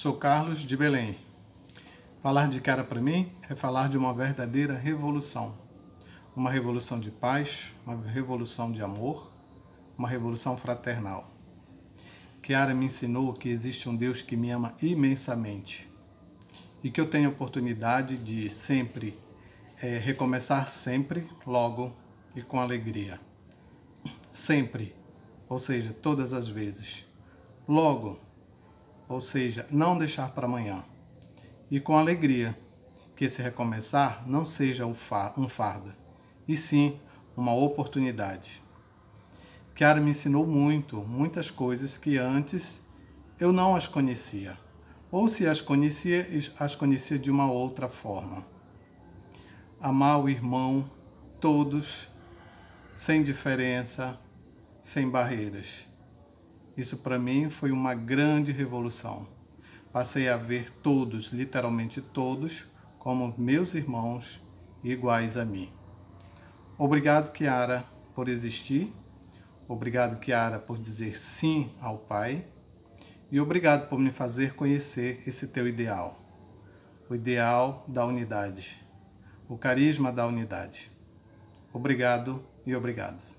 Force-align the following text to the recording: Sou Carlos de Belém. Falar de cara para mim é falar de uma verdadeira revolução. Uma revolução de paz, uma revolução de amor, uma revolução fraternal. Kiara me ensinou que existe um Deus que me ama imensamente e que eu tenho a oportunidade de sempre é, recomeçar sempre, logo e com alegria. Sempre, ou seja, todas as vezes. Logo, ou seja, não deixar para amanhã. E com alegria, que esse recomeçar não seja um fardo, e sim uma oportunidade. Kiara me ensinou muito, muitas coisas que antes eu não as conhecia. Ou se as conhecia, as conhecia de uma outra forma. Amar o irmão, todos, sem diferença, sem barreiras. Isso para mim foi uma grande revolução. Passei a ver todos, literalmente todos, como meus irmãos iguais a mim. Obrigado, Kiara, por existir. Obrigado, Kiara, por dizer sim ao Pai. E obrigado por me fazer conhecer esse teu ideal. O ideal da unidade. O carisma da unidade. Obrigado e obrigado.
Sou 0.00 0.14
Carlos 0.14 0.60
de 0.60 0.76
Belém. 0.76 1.18
Falar 2.20 2.48
de 2.48 2.60
cara 2.60 2.84
para 2.84 3.00
mim 3.00 3.32
é 3.50 3.56
falar 3.56 3.88
de 3.88 3.98
uma 3.98 4.14
verdadeira 4.14 4.78
revolução. 4.78 5.58
Uma 6.36 6.52
revolução 6.52 7.00
de 7.00 7.10
paz, 7.10 7.72
uma 7.84 8.00
revolução 8.06 8.70
de 8.70 8.80
amor, 8.80 9.28
uma 9.98 10.08
revolução 10.08 10.56
fraternal. 10.56 11.28
Kiara 12.40 12.76
me 12.76 12.86
ensinou 12.86 13.32
que 13.32 13.48
existe 13.48 13.88
um 13.88 13.96
Deus 13.96 14.22
que 14.22 14.36
me 14.36 14.52
ama 14.52 14.72
imensamente 14.80 15.90
e 16.80 16.92
que 16.92 17.00
eu 17.00 17.10
tenho 17.10 17.28
a 17.28 17.32
oportunidade 17.32 18.18
de 18.18 18.48
sempre 18.48 19.18
é, 19.82 19.98
recomeçar 19.98 20.68
sempre, 20.68 21.28
logo 21.44 21.92
e 22.36 22.40
com 22.40 22.60
alegria. 22.60 23.18
Sempre, 24.32 24.94
ou 25.48 25.58
seja, 25.58 25.92
todas 25.92 26.32
as 26.32 26.46
vezes. 26.46 27.04
Logo, 27.66 28.27
ou 29.08 29.20
seja, 29.20 29.66
não 29.70 29.96
deixar 29.96 30.30
para 30.30 30.46
amanhã. 30.46 30.84
E 31.70 31.80
com 31.80 31.96
alegria, 31.96 32.56
que 33.16 33.24
esse 33.24 33.42
recomeçar 33.42 34.22
não 34.28 34.46
seja 34.46 34.86
um 34.86 34.94
fardo, 34.94 35.94
e 36.46 36.54
sim 36.54 36.98
uma 37.36 37.52
oportunidade. 37.54 38.62
Kiara 39.74 40.00
me 40.00 40.10
ensinou 40.10 40.46
muito, 40.46 40.96
muitas 40.98 41.50
coisas 41.50 41.96
que 41.96 42.18
antes 42.18 42.80
eu 43.38 43.52
não 43.52 43.76
as 43.76 43.86
conhecia. 43.86 44.58
Ou 45.10 45.28
se 45.28 45.46
as 45.46 45.60
conhecia, 45.60 46.26
as 46.58 46.74
conhecia 46.74 47.18
de 47.18 47.30
uma 47.30 47.50
outra 47.50 47.88
forma. 47.88 48.44
Amar 49.80 50.20
o 50.20 50.28
irmão, 50.28 50.90
todos, 51.40 52.08
sem 52.94 53.22
diferença, 53.22 54.18
sem 54.82 55.08
barreiras. 55.08 55.86
Isso 56.78 56.98
para 56.98 57.18
mim 57.18 57.50
foi 57.50 57.72
uma 57.72 57.92
grande 57.92 58.52
revolução. 58.52 59.26
Passei 59.92 60.28
a 60.28 60.36
ver 60.36 60.70
todos, 60.80 61.32
literalmente 61.32 62.00
todos, 62.00 62.66
como 63.00 63.34
meus 63.36 63.74
irmãos 63.74 64.40
iguais 64.84 65.36
a 65.36 65.44
mim. 65.44 65.72
Obrigado, 66.78 67.32
Kiara, 67.32 67.84
por 68.14 68.28
existir. 68.28 68.94
Obrigado, 69.66 70.20
Kiara, 70.20 70.60
por 70.60 70.78
dizer 70.78 71.18
sim 71.18 71.68
ao 71.80 71.98
Pai. 71.98 72.46
E 73.28 73.40
obrigado 73.40 73.88
por 73.88 73.98
me 73.98 74.10
fazer 74.10 74.54
conhecer 74.54 75.20
esse 75.26 75.48
teu 75.48 75.66
ideal. 75.66 76.16
O 77.10 77.14
ideal 77.16 77.84
da 77.88 78.06
unidade. 78.06 78.80
O 79.48 79.58
carisma 79.58 80.12
da 80.12 80.24
unidade. 80.24 80.92
Obrigado 81.72 82.40
e 82.64 82.72
obrigado. 82.76 83.37